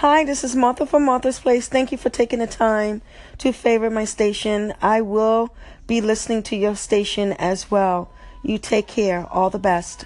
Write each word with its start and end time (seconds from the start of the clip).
Hi, 0.00 0.24
this 0.24 0.44
is 0.44 0.54
Martha 0.54 0.84
from 0.84 1.06
Martha's 1.06 1.40
Place. 1.40 1.68
Thank 1.68 1.90
you 1.90 1.96
for 1.96 2.10
taking 2.10 2.40
the 2.40 2.46
time 2.46 3.00
to 3.38 3.50
favor 3.50 3.88
my 3.88 4.04
station. 4.04 4.74
I 4.82 5.00
will 5.00 5.54
be 5.86 6.02
listening 6.02 6.42
to 6.42 6.56
your 6.56 6.76
station 6.76 7.32
as 7.32 7.70
well. 7.70 8.10
You 8.42 8.58
take 8.58 8.88
care. 8.88 9.26
All 9.30 9.48
the 9.48 9.58
best. 9.58 10.04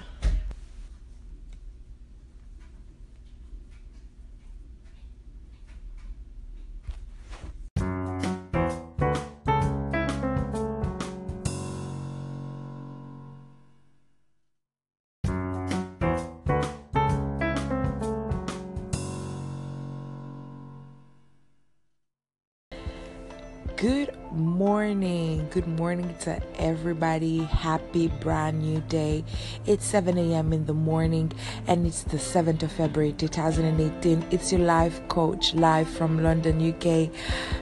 Good 23.81 24.15
morning. 24.31 25.49
Good 25.49 25.67
morning 25.67 26.15
to 26.21 26.39
everybody. 26.61 27.39
Happy 27.39 28.09
brand 28.09 28.61
new 28.61 28.81
day. 28.81 29.25
It's 29.65 29.87
7 29.87 30.19
a.m. 30.19 30.53
in 30.53 30.67
the 30.67 30.75
morning 30.75 31.33
and 31.67 31.87
it's 31.87 32.03
the 32.03 32.19
7th 32.19 32.63
of 32.63 32.73
February 32.73 33.15
2018. 33.15 34.27
It's 34.31 34.53
your 34.53 34.61
life 34.61 35.01
coach 35.09 35.55
live 35.55 35.89
from 35.89 36.23
London, 36.23 36.61
UK. 36.61 37.09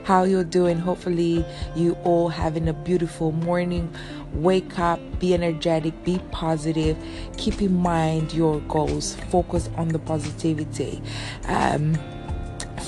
How 0.03 0.23
you 0.25 0.43
doing? 0.43 0.77
Hopefully 0.77 1.45
you 1.73 1.93
all 2.03 2.27
having 2.27 2.67
a 2.67 2.73
beautiful 2.73 3.31
morning. 3.31 3.89
Wake 4.33 4.77
up, 4.77 4.99
be 5.21 5.33
energetic, 5.33 6.03
be 6.03 6.19
positive. 6.31 6.97
Keep 7.37 7.61
in 7.61 7.75
mind 7.75 8.33
your 8.33 8.59
goals. 8.67 9.15
Focus 9.29 9.69
on 9.77 9.87
the 9.87 9.99
positivity. 9.99 11.01
Um, 11.47 11.97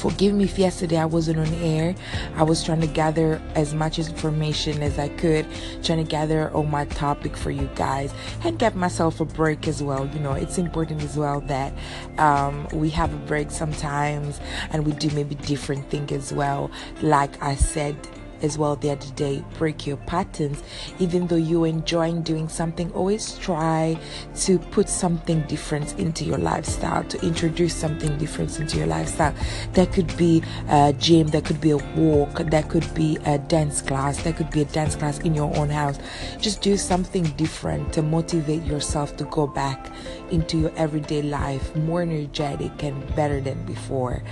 forgive 0.02 0.34
me 0.34 0.46
if 0.46 0.58
yesterday 0.58 0.98
I 0.98 1.06
wasn't 1.06 1.38
on 1.38 1.54
air. 1.62 1.94
I 2.36 2.42
was 2.42 2.64
trying 2.64 2.82
to 2.82 2.88
gather 2.88 3.40
as 3.54 3.76
much 3.76 4.00
information 4.00 4.82
as 4.82 4.98
I 4.98 5.10
could, 5.10 5.46
trying 5.84 6.04
to 6.04 6.10
gather 6.10 6.50
on 6.56 6.72
my 6.72 6.86
topic 6.86 7.38
for 7.38 7.52
you 7.52 7.70
guys 7.76 8.12
and 8.44 8.58
get 8.58 8.76
myself 8.76 9.20
a 9.20 9.26
break 9.26 9.68
as 9.68 9.84
well. 9.84 10.08
You 10.08 10.20
know, 10.20 10.34
it's 10.34 10.58
important 10.58 11.04
as 11.04 11.18
well 11.18 11.42
that 11.42 11.72
um, 12.18 12.68
we 12.74 12.90
have 12.90 13.14
a 13.14 13.18
break 13.28 13.52
sometimes 13.52 14.40
and 14.72 14.88
we 14.88 14.94
do 14.94 15.12
maybe 15.12 15.36
different 15.36 15.88
thing 15.92 16.12
as 16.12 16.34
well. 16.34 16.72
Like 17.04 17.42
I 17.44 17.54
said 17.54 17.96
as 18.44 18.58
well 18.58 18.76
the 18.76 18.92
other 18.92 19.12
day. 19.16 19.44
Break 19.58 19.88
your 19.88 19.98
patterns. 19.98 20.62
Even 21.00 21.28
though 21.28 21.36
you're 21.36 21.68
enjoying 21.68 22.22
doing 22.22 22.48
something 22.50 22.92
always 22.92 23.38
try 23.38 23.98
to 24.38 24.60
put 24.60 24.90
something 24.90 25.42
different 25.44 25.98
into 26.00 26.24
your 26.24 26.38
lifestyle 26.38 27.04
to 27.06 27.26
introduce 27.26 27.76
something 27.76 28.18
different 28.18 28.60
into 28.60 28.78
your 28.78 28.88
lifestyle. 28.88 29.34
That 29.74 29.92
could 29.92 30.16
be 30.18 30.44
a 30.70 30.94
gym 30.94 31.28
that 31.28 31.46
could 31.46 31.62
be 31.62 31.72
a 31.72 31.78
walk 31.78 32.40
that 32.52 32.70
could 32.70 32.92
be 32.94 33.18
a 33.26 33.38
dance 33.38 33.82
class 33.82 34.22
that 34.24 34.36
could 34.36 34.50
be 34.52 34.62
a 34.62 34.66
dance 34.66 34.96
class 34.96 35.20
in 35.20 35.34
your 35.34 35.56
own 35.58 35.70
house. 35.70 35.98
Just 36.40 36.62
do 36.62 36.78
something 36.78 37.24
different 37.38 37.94
to 37.94 38.02
motivate 38.02 38.64
yourself 38.64 39.16
to 39.18 39.24
go 39.26 39.48
back 39.48 39.92
into 40.32 40.58
your 40.58 40.72
everyday 40.76 41.22
life 41.22 41.76
more 41.76 42.02
energetic 42.02 42.84
and 42.84 43.16
better 43.16 43.42
than 43.42 43.64
before. 43.66 44.24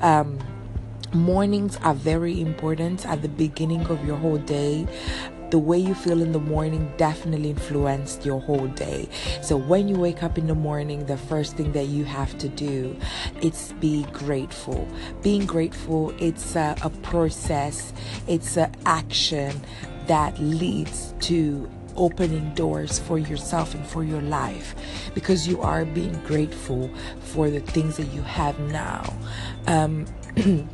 Um, 0.00 0.38
mornings 1.14 1.76
are 1.78 1.94
very 1.94 2.40
important 2.40 3.06
at 3.06 3.22
the 3.22 3.28
beginning 3.28 3.86
of 3.86 4.04
your 4.04 4.16
whole 4.16 4.38
day. 4.38 4.86
The 5.50 5.58
way 5.58 5.78
you 5.78 5.94
feel 5.94 6.20
in 6.20 6.32
the 6.32 6.40
morning 6.40 6.92
definitely 6.98 7.50
influenced 7.50 8.26
your 8.26 8.38
whole 8.40 8.66
day. 8.68 9.08
So 9.40 9.56
when 9.56 9.88
you 9.88 9.96
wake 9.96 10.22
up 10.22 10.36
in 10.36 10.46
the 10.46 10.54
morning 10.54 11.06
the 11.06 11.16
first 11.16 11.56
thing 11.56 11.72
that 11.72 11.86
you 11.86 12.04
have 12.04 12.36
to 12.38 12.48
do 12.48 12.94
it's 13.40 13.72
be 13.74 14.04
grateful. 14.12 14.86
Being 15.22 15.46
grateful 15.46 16.14
it's 16.18 16.54
a, 16.54 16.76
a 16.82 16.90
process 16.90 17.92
it's 18.26 18.58
an 18.58 18.74
action 18.84 19.58
that 20.06 20.38
leads 20.38 21.14
to 21.20 21.70
opening 21.96 22.54
doors 22.54 22.98
for 22.98 23.18
yourself 23.18 23.74
and 23.74 23.86
for 23.86 24.04
your 24.04 24.22
life 24.22 24.74
because 25.14 25.48
you 25.48 25.60
are 25.60 25.84
being 25.84 26.18
grateful 26.24 26.90
for 27.20 27.50
the 27.50 27.60
things 27.60 27.96
that 27.96 28.06
you 28.08 28.22
have 28.22 28.58
now. 28.60 29.02
Um, 29.66 30.06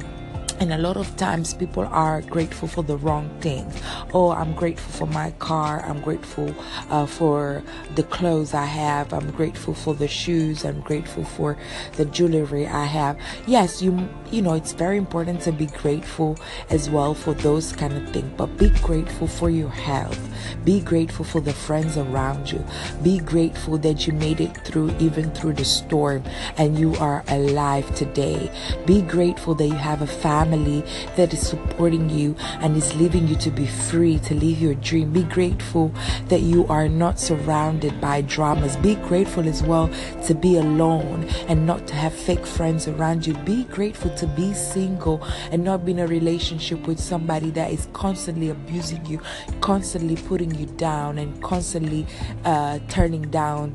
and 0.64 0.72
a 0.72 0.78
lot 0.78 0.96
of 0.96 1.14
times 1.18 1.52
people 1.52 1.84
are 1.84 2.22
grateful 2.22 2.66
for 2.66 2.82
the 2.82 2.96
wrong 2.96 3.28
things 3.42 3.74
oh 4.14 4.30
i'm 4.30 4.54
grateful 4.54 4.90
for 4.92 5.06
my 5.12 5.30
car. 5.32 5.84
I'm 5.84 6.00
grateful 6.00 6.54
uh, 6.90 7.04
for 7.04 7.62
the 7.96 8.02
clothes 8.04 8.54
i 8.54 8.64
have. 8.64 9.12
I'm 9.12 9.30
grateful 9.32 9.74
for 9.74 9.94
the 9.94 10.08
shoes. 10.08 10.64
I'm 10.64 10.80
grateful 10.80 11.24
for 11.24 11.58
the 11.98 12.06
jewelry 12.06 12.66
i 12.66 12.84
have. 12.84 13.18
Yes 13.46 13.82
you 13.82 14.08
you 14.30 14.40
know 14.40 14.54
it's 14.54 14.72
very 14.72 14.96
important 14.96 15.42
to 15.42 15.52
be 15.52 15.66
grateful 15.66 16.38
as 16.70 16.88
well 16.88 17.12
for 17.12 17.34
those 17.34 17.72
kind 17.72 17.92
of 17.92 18.08
things 18.10 18.32
but 18.38 18.46
be 18.56 18.70
grateful 18.80 19.26
for 19.26 19.50
your 19.50 19.68
health. 19.68 20.20
Be 20.64 20.80
grateful 20.80 21.26
for 21.26 21.40
the 21.42 21.52
friends 21.52 21.98
around 21.98 22.50
you. 22.50 22.64
Be 23.02 23.18
grateful 23.18 23.76
that 23.78 24.06
you 24.06 24.14
made 24.14 24.40
it 24.40 24.56
through 24.64 24.96
even 24.98 25.30
through 25.32 25.54
the 25.54 25.64
storm 25.64 26.24
and 26.56 26.78
you 26.78 26.94
are 26.96 27.22
alive 27.28 27.94
today. 27.94 28.50
Be 28.86 29.02
grateful 29.02 29.54
that 29.56 29.66
you 29.66 29.74
have 29.74 30.00
a 30.02 30.06
family 30.06 30.53
family 30.54 30.84
that 31.16 31.32
is 31.32 31.46
supporting 31.46 32.08
you 32.08 32.36
and 32.60 32.76
is 32.76 32.94
leaving 32.94 33.26
you 33.26 33.34
to 33.36 33.50
be 33.50 33.66
free 33.66 34.18
to 34.20 34.34
live 34.34 34.60
your 34.60 34.74
dream. 34.74 35.12
Be 35.12 35.24
grateful 35.24 35.92
that 36.28 36.42
you 36.42 36.66
are 36.68 36.88
not 36.88 37.18
surrounded 37.18 38.00
by 38.00 38.22
dramas. 38.22 38.76
Be 38.76 38.94
grateful 38.94 39.48
as 39.48 39.62
well 39.62 39.90
to 40.26 40.34
be 40.34 40.56
alone 40.56 41.24
and 41.48 41.66
not 41.66 41.86
to 41.88 41.94
have 41.94 42.14
fake 42.14 42.46
friends 42.46 42.86
around 42.86 43.26
you. 43.26 43.34
Be 43.44 43.64
grateful 43.64 44.14
to 44.16 44.26
be 44.28 44.54
single 44.54 45.22
and 45.50 45.64
not 45.64 45.84
be 45.84 45.92
in 45.92 45.98
a 45.98 46.06
relationship 46.06 46.86
with 46.86 47.00
somebody 47.00 47.50
that 47.50 47.72
is 47.72 47.88
constantly 47.92 48.50
abusing 48.50 49.04
you, 49.06 49.20
constantly 49.60 50.16
putting 50.28 50.54
you 50.54 50.66
down, 50.76 51.18
and 51.18 51.42
constantly 51.42 52.06
uh, 52.44 52.78
turning 52.88 53.22
down 53.30 53.74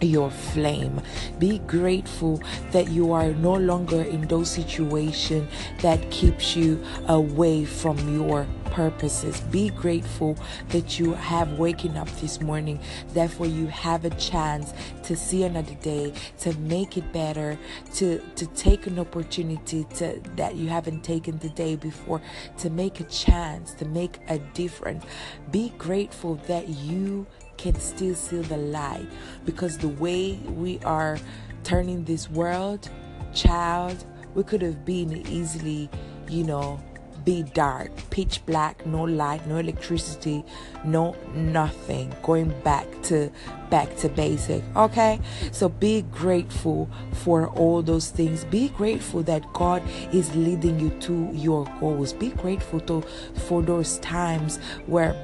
your 0.00 0.30
flame. 0.30 1.00
Be 1.38 1.58
grateful 1.60 2.42
that 2.72 2.88
you 2.88 3.12
are 3.12 3.32
no 3.32 3.54
longer 3.54 4.02
in 4.02 4.28
those 4.28 4.50
situations 4.50 5.50
that 5.80 6.10
keeps 6.10 6.56
you 6.56 6.82
away 7.06 7.64
from 7.64 8.14
your 8.14 8.46
purposes. 8.66 9.40
Be 9.40 9.70
grateful 9.70 10.36
that 10.68 10.98
you 10.98 11.14
have 11.14 11.58
waken 11.58 11.96
up 11.96 12.08
this 12.20 12.40
morning. 12.40 12.78
Therefore, 13.12 13.46
you 13.46 13.66
have 13.66 14.04
a 14.04 14.10
chance 14.10 14.72
to 15.04 15.16
see 15.16 15.42
another 15.42 15.74
day, 15.82 16.12
to 16.40 16.56
make 16.58 16.96
it 16.96 17.12
better, 17.12 17.58
to 17.94 18.20
to 18.36 18.46
take 18.48 18.86
an 18.86 18.98
opportunity 18.98 19.84
to 19.94 20.20
that 20.36 20.54
you 20.56 20.68
haven't 20.68 21.02
taken 21.02 21.38
the 21.38 21.48
day 21.50 21.76
before, 21.76 22.20
to 22.58 22.70
make 22.70 23.00
a 23.00 23.04
chance, 23.04 23.72
to 23.74 23.84
make 23.84 24.18
a 24.28 24.38
difference. 24.38 25.04
Be 25.50 25.70
grateful 25.78 26.36
that 26.46 26.68
you 26.68 27.26
can 27.58 27.78
still 27.78 28.14
see 28.14 28.38
the 28.38 28.56
light 28.56 29.06
because 29.44 29.76
the 29.78 29.88
way 29.88 30.34
we 30.46 30.78
are 30.80 31.18
turning 31.64 32.04
this 32.04 32.30
world, 32.30 32.88
child, 33.34 34.04
we 34.34 34.42
could 34.42 34.62
have 34.62 34.84
been 34.84 35.26
easily, 35.26 35.90
you 36.28 36.44
know, 36.44 36.80
be 37.24 37.42
dark, 37.42 37.90
pitch 38.08 38.40
black, 38.46 38.86
no 38.86 39.02
light, 39.02 39.46
no 39.46 39.58
electricity, 39.58 40.42
no 40.82 41.14
nothing. 41.34 42.10
Going 42.22 42.58
back 42.62 42.86
to 43.02 43.30
back 43.68 43.94
to 43.98 44.08
basic. 44.08 44.62
Okay? 44.74 45.20
So 45.52 45.68
be 45.68 46.02
grateful 46.02 46.88
for 47.12 47.48
all 47.48 47.82
those 47.82 48.08
things. 48.08 48.46
Be 48.46 48.70
grateful 48.70 49.22
that 49.24 49.52
God 49.52 49.82
is 50.10 50.34
leading 50.34 50.80
you 50.80 50.88
to 51.00 51.30
your 51.34 51.66
goals. 51.80 52.14
Be 52.14 52.30
grateful 52.30 52.80
to 52.80 53.02
for 53.46 53.60
those 53.60 53.98
times 53.98 54.58
where 54.86 55.14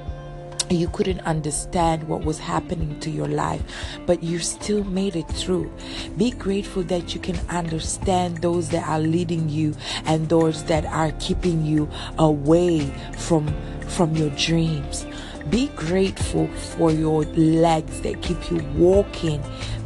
you 0.69 0.87
couldn't 0.89 1.19
understand 1.21 2.07
what 2.07 2.23
was 2.25 2.39
happening 2.39 2.99
to 2.99 3.09
your 3.09 3.27
life, 3.27 3.61
but 4.05 4.23
you 4.23 4.39
still 4.39 4.83
made 4.85 5.15
it 5.15 5.27
through. 5.27 5.71
Be 6.17 6.31
grateful 6.31 6.83
that 6.83 7.13
you 7.13 7.21
can 7.21 7.37
understand 7.49 8.37
those 8.39 8.69
that 8.69 8.87
are 8.87 8.99
leading 8.99 9.49
you 9.49 9.75
and 10.05 10.27
those 10.29 10.63
that 10.65 10.85
are 10.85 11.11
keeping 11.19 11.65
you 11.65 11.89
away 12.17 12.91
from 13.17 13.53
from 13.87 14.15
your 14.15 14.31
dreams. 14.31 15.05
Be 15.49 15.67
grateful 15.75 16.47
for 16.47 16.91
your 16.91 17.23
legs 17.35 18.01
that 18.01 18.21
keep 18.21 18.49
you 18.49 18.57
walking 18.75 19.43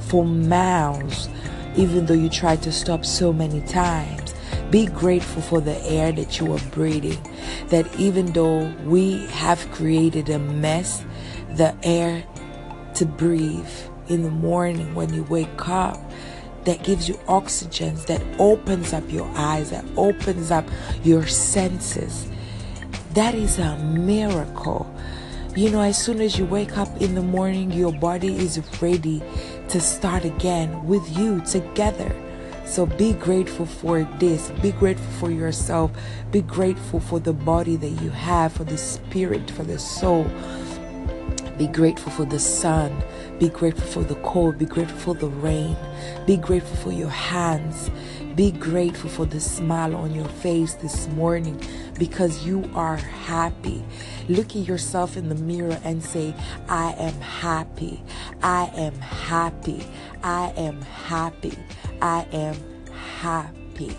for 0.08 0.26
miles, 0.26 1.28
even 1.76 2.06
though 2.06 2.14
you 2.14 2.30
tried 2.30 2.62
to 2.64 2.72
stop 2.72 3.06
so 3.06 3.34
many 3.34 3.62
times. 3.62 4.29
Be 4.72 4.86
grateful 4.86 5.42
for 5.42 5.62
the 5.62 5.78
air 5.84 6.12
that 6.12 6.40
you 6.40 6.54
are 6.54 6.60
breathing. 6.72 7.18
That 7.70 7.88
even 8.00 8.34
though 8.34 8.72
we 8.86 9.26
have 9.28 9.60
created 9.72 10.30
a 10.30 10.38
mess, 10.38 11.04
the 11.56 11.76
air 11.84 12.24
to 12.96 13.06
breathe 13.06 13.70
in 14.08 14.24
the 14.24 14.30
morning 14.30 14.94
when 14.94 15.12
you 15.14 15.24
wake 15.24 15.68
up 15.68 16.00
that 16.66 16.84
gives 16.84 17.10
you 17.10 17.20
oxygen, 17.28 17.96
that 18.08 18.22
opens 18.38 18.94
up 18.94 19.04
your 19.12 19.28
eyes, 19.36 19.72
that 19.72 19.86
opens 19.98 20.52
up 20.52 20.66
your 21.04 21.26
senses. 21.26 22.28
That 23.14 23.34
is 23.34 23.58
a 23.58 23.78
miracle. 23.78 24.94
You 25.56 25.72
know, 25.72 25.82
as 25.82 25.98
soon 25.98 26.22
as 26.22 26.38
you 26.38 26.46
wake 26.46 26.78
up 26.78 27.02
in 27.02 27.16
the 27.16 27.24
morning, 27.24 27.72
your 27.72 27.92
body 27.92 28.36
is 28.36 28.62
ready 28.80 29.24
to 29.70 29.82
start 29.82 30.26
again 30.26 30.86
with 30.86 31.18
you 31.18 31.42
together 31.42 32.16
So 32.70 32.86
be 32.86 33.14
grateful 33.14 33.66
for 33.66 34.04
this. 34.20 34.52
Be 34.62 34.72
grateful 34.72 35.12
for 35.14 35.32
yourself. 35.32 35.92
Be 36.30 36.44
grateful 36.44 37.00
for 37.00 37.20
the 37.20 37.34
body 37.34 37.76
that 37.76 37.90
you 38.04 38.12
have, 38.12 38.54
for 38.54 38.64
the 38.64 38.78
spirit, 38.78 39.50
for 39.50 39.64
the 39.64 39.80
soul. 39.80 40.30
Be 41.58 41.66
grateful 41.66 42.12
for 42.12 42.26
the 42.26 42.38
sun. 42.38 43.02
Be 43.40 43.50
grateful 43.50 43.88
for 43.88 44.04
the 44.04 44.22
cold. 44.22 44.60
Be 44.60 44.66
grateful 44.66 45.00
for 45.00 45.14
the 45.16 45.28
rain. 45.28 45.76
Be 46.28 46.38
grateful 46.38 46.78
for 46.78 46.92
your 46.92 47.10
hands. 47.10 47.90
Be 48.36 48.52
grateful 48.52 49.10
for 49.10 49.26
the 49.26 49.40
smile 49.40 49.96
on 49.96 50.14
your 50.14 50.28
face 50.28 50.76
this 50.76 51.08
morning 51.10 51.60
because 51.98 52.46
you 52.46 52.70
are 52.76 52.98
happy. 52.98 53.84
Look 54.30 54.56
at 54.56 54.68
yourself 54.68 55.18
in 55.18 55.28
the 55.28 55.36
mirror 55.36 55.80
and 55.84 56.04
say, 56.04 56.36
I 56.70 56.94
am 56.94 57.20
happy. 57.20 58.02
I 58.44 58.72
am 58.76 58.94
happy. 59.00 59.84
I 60.24 60.54
am 60.56 60.82
happy. 60.84 61.58
I 62.02 62.26
am 62.32 62.56
happy. 63.20 63.96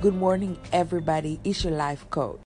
Good 0.00 0.14
morning, 0.14 0.58
everybody. 0.72 1.38
It's 1.44 1.62
your 1.62 1.72
life 1.74 2.08
coach. 2.10 2.36